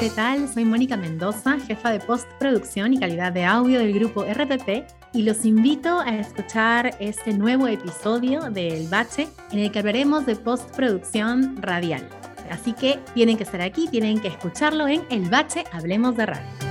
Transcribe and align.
¿qué 0.00 0.08
tal? 0.08 0.48
Soy 0.48 0.64
Mónica 0.64 0.96
Mendoza, 0.96 1.58
jefa 1.60 1.90
de 1.90 2.00
postproducción 2.00 2.94
y 2.94 2.98
calidad 2.98 3.32
de 3.32 3.44
audio 3.44 3.80
del 3.80 3.92
grupo 3.92 4.24
RPP 4.24 4.86
y 5.12 5.24
los 5.24 5.44
invito 5.44 6.00
a 6.00 6.16
escuchar 6.16 6.96
este 7.00 7.34
nuevo 7.34 7.68
episodio 7.68 8.50
del 8.50 8.88
Bache 8.88 9.28
en 9.52 9.58
el 9.58 9.70
que 9.70 9.78
hablaremos 9.78 10.24
de 10.24 10.36
postproducción 10.36 11.60
radial. 11.60 12.08
Así 12.50 12.72
que 12.72 12.98
tienen 13.12 13.36
que 13.36 13.42
estar 13.42 13.60
aquí, 13.60 13.88
tienen 13.88 14.20
que 14.20 14.28
escucharlo 14.28 14.88
en 14.88 15.02
El 15.10 15.28
Bache 15.28 15.64
Hablemos 15.70 16.16
de 16.16 16.24
Radio. 16.24 16.69